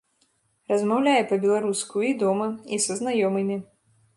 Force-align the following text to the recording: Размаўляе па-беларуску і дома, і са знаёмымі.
Размаўляе 0.71 1.19
па-беларуску 1.31 1.97
і 2.09 2.11
дома, 2.25 2.47
і 2.75 2.81
са 2.87 2.93
знаёмымі. 3.03 3.63